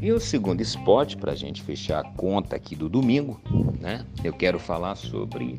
[0.00, 3.40] E o segundo spot, para a gente fechar a conta aqui do domingo,
[3.80, 4.04] né?
[4.22, 5.58] Eu quero falar sobre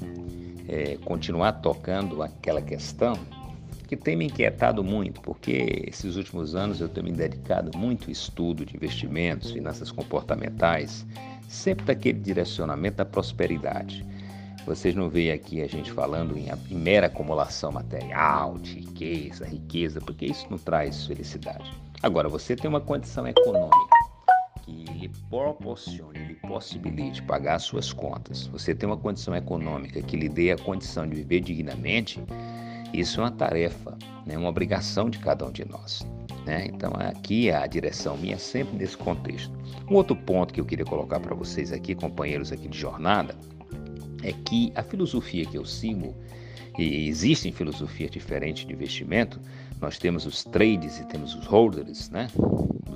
[0.68, 3.14] é, continuar tocando aquela questão
[3.88, 8.12] que tem me inquietado muito, porque esses últimos anos eu tenho me dedicado muito ao
[8.12, 11.06] estudo de investimentos, finanças comportamentais,
[11.48, 14.06] sempre daquele direcionamento da prosperidade.
[14.66, 20.02] Vocês não veem aqui a gente falando em, em mera acumulação material, de riqueza, riqueza,
[20.02, 21.74] porque isso não traz felicidade.
[22.04, 23.87] Agora, você tem uma condição econômica
[24.68, 28.48] que lhe proporcione, lhe possibilite pagar suas contas.
[28.48, 32.22] Você tem uma condição econômica que lhe dê a condição de viver dignamente.
[32.94, 34.38] Isso é uma tarefa, né?
[34.38, 36.06] uma obrigação de cada um de nós.
[36.46, 36.68] Né?
[36.68, 39.58] Então, aqui a direção minha é sempre nesse contexto.
[39.90, 43.36] Um outro ponto que eu queria colocar para vocês aqui, companheiros aqui de jornada,
[44.22, 46.14] é que a filosofia que eu sigo,
[46.78, 49.40] e existem filosofias diferentes de investimento,
[49.80, 52.28] nós temos os trades e temos os holders, né?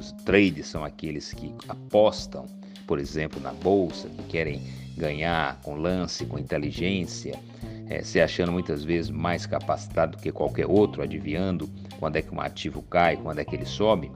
[0.01, 2.47] Os trades são aqueles que apostam,
[2.87, 4.59] por exemplo, na bolsa, que querem
[4.97, 7.39] ganhar com lance, com inteligência,
[7.87, 12.33] é, se achando muitas vezes mais capacitado do que qualquer outro, adivinhando quando é que
[12.33, 14.11] um ativo cai, quando é que ele sobe.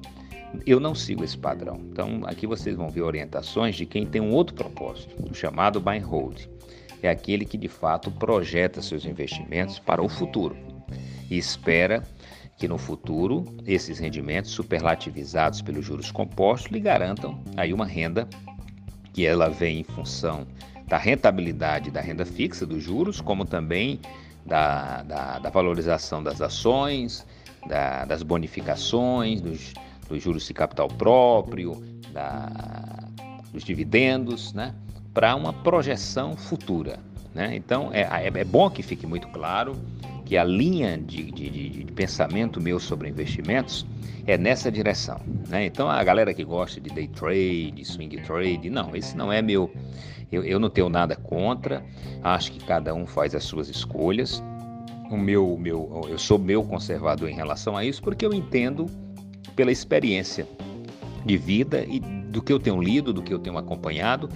[0.65, 1.79] Eu não sigo esse padrão.
[1.91, 5.99] Então, aqui vocês vão ver orientações de quem tem um outro propósito, o chamado buy
[5.99, 6.47] and hold
[7.03, 10.57] é aquele que de fato projeta seus investimentos para o futuro
[11.29, 12.03] e espera
[12.57, 18.27] que no futuro esses rendimentos superlativizados pelos juros compostos lhe garantam aí uma renda
[19.13, 20.45] que ela vem em função
[20.87, 23.99] da rentabilidade da renda fixa dos juros, como também
[24.45, 27.25] da, da, da valorização das ações,
[27.67, 29.73] da, das bonificações, dos,
[30.07, 31.83] dos, juros de capital próprio,
[33.51, 34.75] dos dividendos, né?
[35.13, 36.99] para uma projeção futura.
[37.33, 37.55] Né?
[37.55, 39.75] Então, é, é, é, bom que fique muito claro
[40.25, 43.85] que a linha de, de, de, pensamento meu sobre investimentos
[44.25, 45.21] é nessa direção.
[45.47, 45.67] Né?
[45.67, 49.71] Então, a galera que gosta de day trade, swing trade, não, esse não é meu.
[50.31, 51.85] Eu, eu não tenho nada contra,
[52.23, 54.43] acho que cada um faz as suas escolhas.
[55.11, 58.87] O meu, meu, eu sou meu conservador em relação a isso porque eu entendo
[59.55, 60.47] pela experiência
[61.23, 64.27] de vida e do que eu tenho lido, do que eu tenho acompanhado,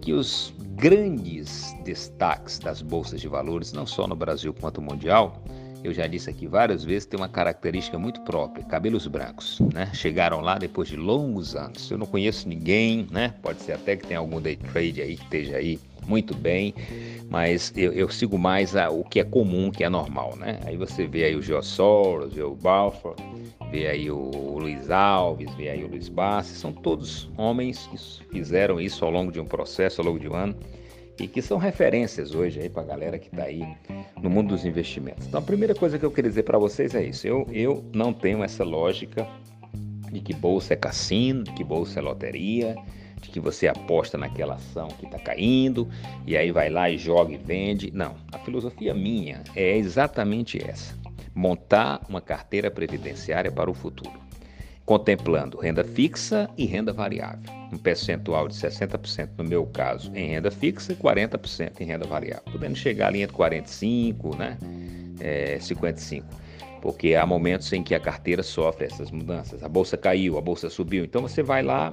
[0.00, 5.42] que os grandes destaques das bolsas de valores, não só no Brasil quanto mundial,
[5.82, 9.90] eu já disse aqui várias vezes, tem uma característica muito própria, cabelos brancos, né?
[9.94, 11.90] Chegaram lá depois de longos anos.
[11.90, 13.34] Eu não conheço ninguém, né?
[13.42, 16.74] Pode ser até que tenha algum day trade aí que esteja aí muito bem,
[17.28, 20.58] mas eu, eu sigo mais a, o que é comum, que é normal, né?
[20.66, 23.14] Aí você vê aí o Geo Soros, vê o Balfour,
[23.70, 28.80] vê aí o Luiz Alves, vê aí o Luiz Bassi, são todos homens que fizeram
[28.80, 30.54] isso ao longo de um processo, ao longo de um ano,
[31.20, 33.62] e que são referências hoje aí para a galera que está aí
[34.20, 35.26] no mundo dos investimentos.
[35.26, 38.12] Então a primeira coisa que eu queria dizer para vocês é isso, eu, eu não
[38.12, 39.28] tenho essa lógica
[40.10, 42.74] de que bolsa é cassino, de que bolsa é loteria,
[43.20, 45.88] de que você aposta naquela ação que está caindo
[46.26, 47.90] e aí vai lá e joga e vende.
[47.92, 50.98] Não, a filosofia minha é exatamente essa
[51.34, 54.12] montar uma carteira previdenciária para o futuro,
[54.90, 57.48] contemplando renda fixa e renda variável.
[57.72, 62.42] Um percentual de 60% no meu caso em renda fixa e 40% em renda variável,
[62.50, 64.58] podendo chegar ali entre 45, né,
[65.20, 66.26] é, 55
[66.82, 69.62] porque há momentos em que a carteira sofre essas mudanças.
[69.62, 71.92] A bolsa caiu, a bolsa subiu, então você vai lá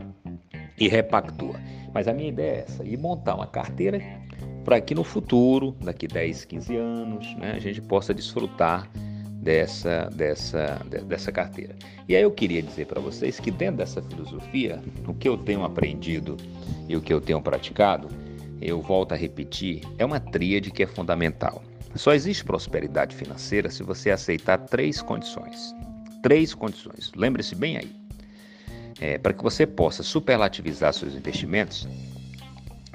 [0.80, 1.60] e repactua.
[1.94, 4.02] Mas a minha ideia é essa, e montar uma carteira
[4.64, 8.90] para que no futuro, daqui 10, 15 anos, né, a gente possa desfrutar
[9.42, 11.76] dessa, dessa, dessa carteira.
[12.08, 15.64] E aí eu queria dizer para vocês que dentro dessa filosofia, o que eu tenho
[15.64, 16.36] aprendido
[16.88, 18.08] e o que eu tenho praticado,
[18.62, 21.64] eu volto a repetir, é uma tríade que é fundamental.
[21.96, 25.74] Só existe prosperidade financeira se você aceitar três condições.
[26.22, 27.12] Três condições.
[27.16, 27.96] Lembre-se bem aí.
[29.00, 31.88] É, para que você possa superlativizar seus investimentos,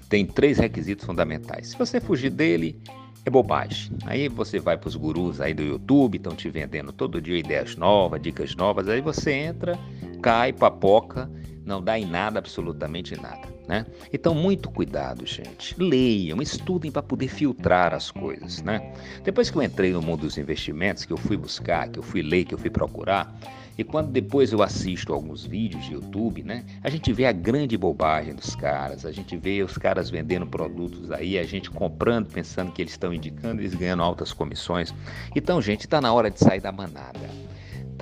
[0.09, 1.69] tem três requisitos fundamentais.
[1.69, 2.81] Se você fugir dele,
[3.25, 3.93] é bobagem.
[4.05, 7.77] Aí você vai para os gurus aí do YouTube, estão te vendendo todo dia ideias
[7.77, 9.79] novas, dicas novas, aí você entra,
[10.21, 11.31] cai, papoca,
[11.65, 13.49] não dá em nada, absolutamente nada.
[13.69, 13.87] Né?
[14.13, 15.75] Então, muito cuidado, gente.
[15.79, 18.63] Leiam, estudem para poder filtrar as coisas.
[18.63, 18.93] Né?
[19.23, 22.23] Depois que eu entrei no mundo dos investimentos, que eu fui buscar, que eu fui
[22.23, 23.35] ler, que eu fui procurar,
[23.77, 27.77] e quando depois eu assisto alguns vídeos de YouTube, né, a gente vê a grande
[27.77, 32.71] bobagem dos caras, a gente vê os caras vendendo produtos aí, a gente comprando, pensando
[32.71, 34.95] que eles estão indicando, eles ganhando altas comissões.
[35.35, 37.52] Então, gente, está na hora de sair da manada.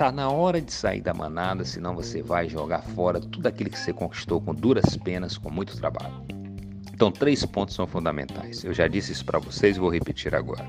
[0.01, 3.77] Está na hora de sair da manada, senão você vai jogar fora tudo aquilo que
[3.77, 6.25] você conquistou com duras penas, com muito trabalho.
[6.91, 8.63] Então, três pontos são fundamentais.
[8.63, 10.65] Eu já disse isso para vocês vou repetir agora.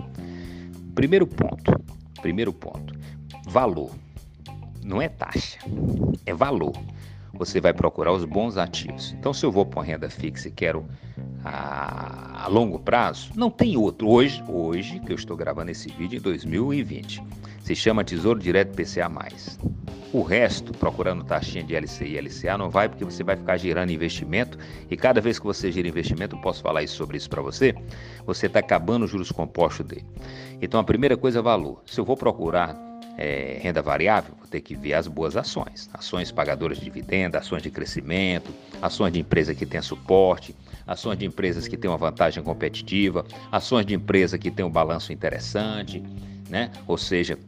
[0.94, 1.82] Primeiro ponto,
[2.20, 2.94] primeiro ponto,
[3.46, 3.90] valor
[4.84, 5.60] não é taxa,
[6.26, 6.74] é valor.
[7.32, 9.14] você vai procurar os bons ativos.
[9.18, 10.86] Então, se eu vou para uma renda fixa e quero
[11.42, 14.10] a, a, longo prazo, não tem outro.
[14.10, 17.22] Hoje, hoje, que eu estou gravando esse vídeo em 2020,
[17.62, 19.10] se chama Tesouro Direto PCA+.
[20.12, 23.90] O resto, procurando taxinha de LCI e LCA, não vai porque você vai ficar girando
[23.90, 24.58] investimento
[24.90, 27.74] e cada vez que você gira investimento, eu posso falar isso, sobre isso para você,
[28.26, 30.04] você está acabando os juros compostos dele.
[30.60, 31.82] Então a primeira coisa é valor.
[31.86, 32.76] Se eu vou procurar
[33.16, 35.88] é, renda variável, vou ter que ver as boas ações.
[35.94, 40.54] Ações pagadoras de dividendo, ações de crescimento, ações de empresa que tem suporte,
[40.86, 45.10] ações de empresas que têm uma vantagem competitiva, ações de empresa que tem um balanço
[45.10, 46.02] interessante,
[46.50, 46.70] né?
[46.86, 47.38] Ou seja,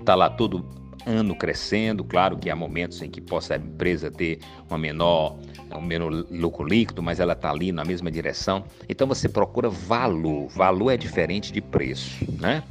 [0.00, 0.64] está lá tudo
[1.06, 2.04] ano crescendo.
[2.04, 5.38] Claro que há momentos em que possa a empresa ter uma menor,
[5.74, 8.64] um menor lucro líquido, mas ela está ali na mesma direção.
[8.88, 10.48] Então você procura valor.
[10.48, 12.62] Valor é diferente de preço, né?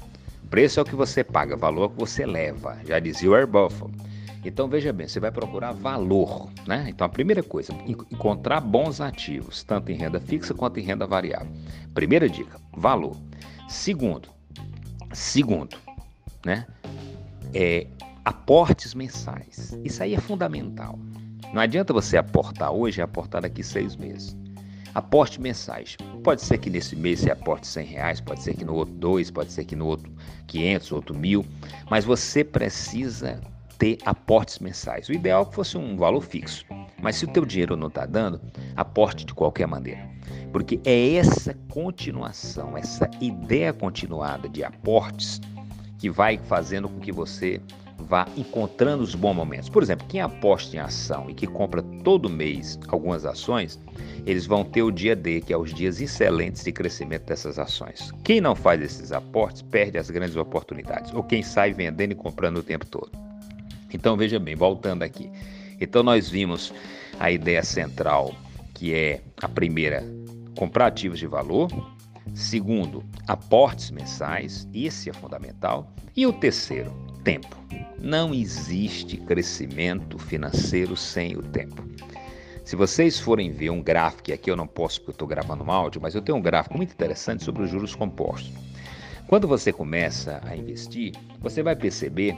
[0.50, 2.78] Preço é o que você paga, valor é o que você leva.
[2.86, 3.92] Já dizia o Air Buffalo.
[4.46, 6.86] Então veja bem, você vai procurar valor, né?
[6.88, 11.52] Então a primeira coisa, encontrar bons ativos, tanto em renda fixa quanto em renda variável.
[11.94, 13.18] Primeira dica, valor.
[13.68, 14.30] Segundo,
[15.12, 15.76] segundo,
[16.46, 16.66] né?
[17.54, 17.88] É
[18.26, 19.78] aportes mensais.
[19.84, 21.00] Isso aí é fundamental.
[21.54, 24.36] Não adianta você aportar hoje e aportar daqui seis meses.
[24.94, 25.96] Aporte mensais.
[26.24, 29.32] Pode ser que nesse mês você aporte 100 reais, pode ser que no outro dois,
[29.32, 30.12] pode ser que no outro
[30.48, 31.46] 500, outro mil,
[31.90, 33.40] mas você precisa
[33.78, 35.08] ter aportes mensais.
[35.08, 36.66] O ideal é que fosse um valor fixo,
[37.02, 38.42] mas se o teu dinheiro não está dando,
[38.76, 40.10] aporte de qualquer maneira.
[40.52, 45.40] Porque é essa continuação, essa ideia continuada de aportes
[45.98, 47.62] que vai fazendo com que você
[48.00, 49.70] vá encontrando os bons momentos.
[49.70, 53.80] Por exemplo, quem aposta em ação e que compra todo mês algumas ações,
[54.26, 58.12] eles vão ter o dia D, que é os dias excelentes de crescimento dessas ações.
[58.24, 62.58] Quem não faz esses aportes perde as grandes oportunidades, ou quem sai vendendo e comprando
[62.58, 63.12] o tempo todo.
[63.94, 65.32] Então veja bem, voltando aqui.
[65.80, 66.74] Então nós vimos
[67.20, 68.34] a ideia central,
[68.74, 70.04] que é a primeira,
[70.56, 71.70] comprar ativos de valor,
[72.34, 76.92] segundo, aportes mensais, esse é fundamental, e o terceiro,
[77.24, 77.58] tempo.
[78.00, 81.84] Não existe crescimento financeiro sem o tempo.
[82.64, 85.72] Se vocês forem ver um gráfico, aqui eu não posso porque eu estou gravando um
[85.72, 88.52] áudio, mas eu tenho um gráfico muito interessante sobre os juros compostos.
[89.28, 92.38] Quando você começa a investir, você vai perceber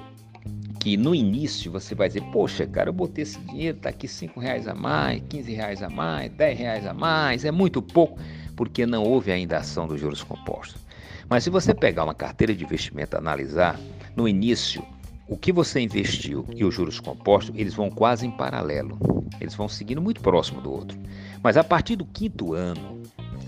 [0.80, 4.40] que no início você vai dizer, poxa, cara, eu botei esse dinheiro, tá aqui 5
[4.40, 8.20] reais a mais, 15 reais a mais, 10 reais a mais, é muito pouco,
[8.60, 10.82] porque não houve ainda ação dos juros compostos.
[11.30, 13.80] Mas se você pegar uma carteira de investimento e analisar,
[14.18, 14.86] no início
[15.30, 19.00] o que você investiu e os juros compostos, eles vão quase em paralelo.
[19.40, 21.00] Eles vão seguindo muito próximo do outro.
[21.42, 23.02] Mas a partir do quinto ano,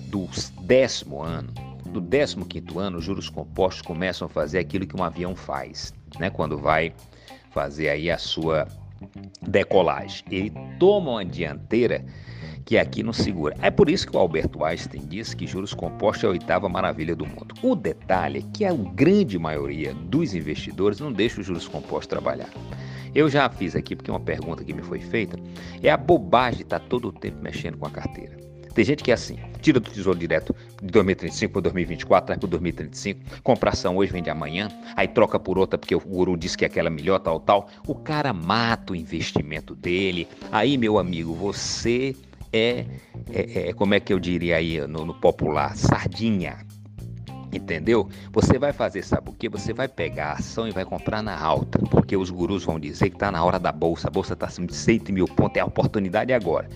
[0.08, 0.30] do
[0.62, 1.52] décimo ano,
[1.88, 5.94] do décimo quinto ano, os juros compostos começam a fazer aquilo que um avião faz,
[6.18, 6.30] né?
[6.30, 6.94] Quando vai
[7.50, 8.66] fazer aí a sua
[9.42, 10.24] decolagem.
[10.32, 12.06] Ele toma uma dianteira
[12.72, 13.54] que aqui não segura.
[13.62, 17.14] É por isso que o Alberto Einstein disse que juros compostos é a oitava maravilha
[17.14, 17.54] do mundo.
[17.62, 22.48] O detalhe é que a grande maioria dos investidores não deixa os juros compostos trabalhar.
[23.14, 25.38] Eu já fiz aqui, porque uma pergunta que me foi feita,
[25.84, 28.38] é a bobagem estar todo o tempo mexendo com a carteira.
[28.74, 32.50] Tem gente que é assim, tira do tesouro direto de 2035 para 2024, traz para
[32.52, 36.64] 2035, compra ação hoje, vende amanhã, aí troca por outra porque o guru disse que
[36.64, 37.68] é aquela melhor, tal, tal.
[37.86, 40.26] O cara mata o investimento dele.
[40.54, 42.16] Aí, meu amigo, você
[42.52, 42.86] é,
[43.32, 46.58] é, é como é que eu diria aí no, no popular, sardinha.
[47.54, 48.08] Entendeu?
[48.32, 49.50] Você vai fazer, sabe o que?
[49.50, 53.10] Você vai pegar a ação e vai comprar na alta, porque os gurus vão dizer
[53.10, 55.60] que está na hora da bolsa, a bolsa está acima de 100 mil pontos, é
[55.60, 56.70] a oportunidade agora.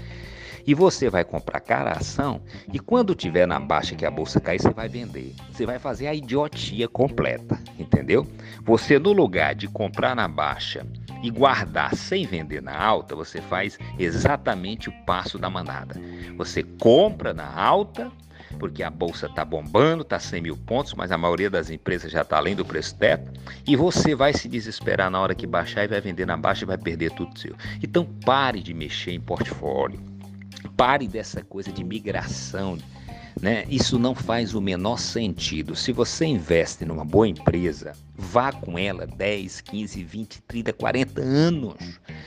[0.67, 2.41] E você vai comprar cara a ação
[2.74, 5.36] e quando tiver na baixa que a bolsa cair, você vai vender.
[5.51, 8.27] Você vai fazer a idiotia completa, entendeu?
[8.63, 10.86] Você no lugar de comprar na baixa
[11.24, 15.96] e guardar sem vender na alta, você faz exatamente o passo da manada.
[16.38, 18.12] Você compra na alta,
[18.60, 22.22] porque a bolsa está bombando, está 100 mil pontos, mas a maioria das empresas já
[22.22, 23.32] está além do preço teto,
[23.66, 26.68] e você vai se desesperar na hora que baixar e vai vender na baixa e
[26.68, 27.56] vai perder tudo seu.
[27.82, 30.00] Então pare de mexer em portfólio,
[30.78, 32.78] pare dessa coisa de migração
[33.42, 33.65] né?
[33.70, 35.75] Isso não faz o menor sentido.
[35.75, 41.75] Se você investe numa boa empresa, vá com ela 10, 15, 20, 30, 40 anos.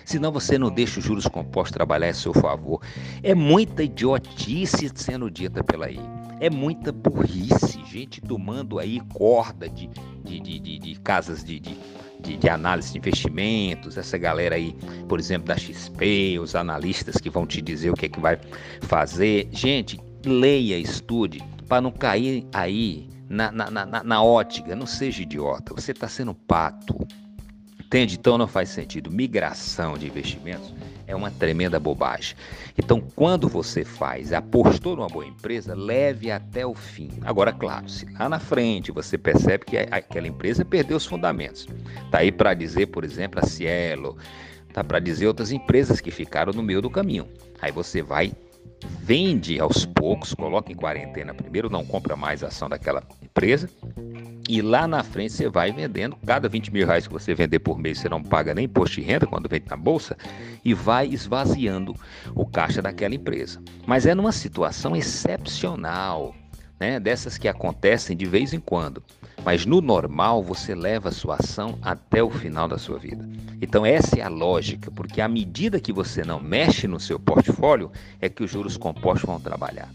[0.05, 2.83] Senão você não deixa os juros compostos trabalhar a seu favor.
[3.23, 6.01] É muita idiotice sendo dita pela aí.
[6.41, 9.89] É muita burrice, gente tomando aí corda de,
[10.25, 11.77] de, de, de, de casas de, de
[12.21, 14.75] de, de, análise de investimentos, essa galera aí,
[15.09, 18.37] por exemplo, da XP, os analistas que vão te dizer o que é que vai
[18.83, 19.49] fazer.
[19.53, 24.75] Gente, leia, estude, para não cair aí na, na, na, na ótica.
[24.75, 27.07] Não seja idiota, você está sendo pato.
[27.79, 28.17] Entende?
[28.19, 29.11] Então não faz sentido.
[29.11, 30.75] Migração de investimentos
[31.07, 32.37] é uma tremenda bobagem.
[32.77, 37.11] Então, quando você faz, apostou numa boa empresa, leve até o fim.
[37.23, 41.67] Agora, claro, se lá na frente você percebe que aquela empresa perdeu os fundamentos,
[42.11, 44.19] tá aí para dizer, por exemplo, a Cielo,
[44.75, 47.27] tá para dizer outras empresas que ficaram no meio do caminho.
[47.63, 48.35] Aí você vai
[49.01, 53.69] vende aos poucos, coloca em quarentena primeiro, não compra mais ação daquela empresa
[54.49, 56.17] e lá na frente você vai vendendo.
[56.27, 59.03] Cada 20 mil reais que você vender por mês, você não paga nem imposto de
[59.03, 60.17] renda quando vende na bolsa
[60.65, 61.95] e vai esvaziando
[62.35, 63.63] o caixa daquela empresa.
[63.87, 66.35] Mas é numa situação excepcional,
[66.79, 67.01] né?
[67.01, 69.03] Dessas que acontecem de vez em quando.
[69.45, 73.29] Mas no normal você leva a sua ação até o final da sua vida.
[73.61, 77.91] Então essa é a lógica, porque à medida que você não mexe no seu portfólio,
[78.21, 79.89] é que os juros compostos vão trabalhar.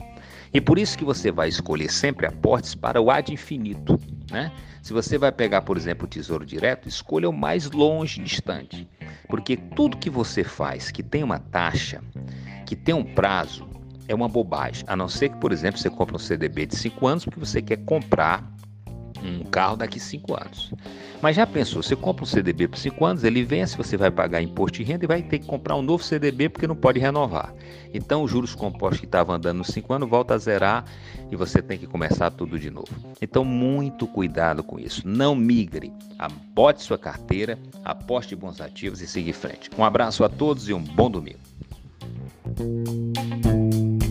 [0.53, 3.99] E por isso que você vai escolher sempre aportes para o ad infinito.
[4.29, 4.51] Né?
[4.83, 8.87] Se você vai pegar, por exemplo, o Tesouro Direto, escolha o mais longe distante.
[9.27, 12.03] Porque tudo que você faz que tem uma taxa,
[12.67, 13.67] que tem um prazo,
[14.07, 14.83] é uma bobagem.
[14.87, 17.61] A não ser que, por exemplo, você compre um CDB de 5 anos porque você
[17.61, 18.43] quer comprar
[19.23, 20.71] um carro daqui 5 anos.
[21.21, 24.41] Mas já pensou, você compra um CDB por 5 anos, ele vence, você vai pagar
[24.41, 27.53] imposto de renda e vai ter que comprar um novo CDB porque não pode renovar.
[27.93, 30.83] Então os juros compostos que estavam andando nos 5 anos volta a zerar
[31.31, 32.89] e você tem que começar tudo de novo.
[33.21, 35.07] Então muito cuidado com isso.
[35.07, 35.93] Não migre.
[36.19, 39.69] Abote sua carteira, aposte bons ativos e siga em frente.
[39.77, 41.39] Um abraço a todos e um bom domingo.
[42.55, 44.02] Thank you.